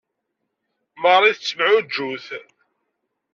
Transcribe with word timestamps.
Marie 1.03 1.33
tettemɛujjut. 1.35 2.27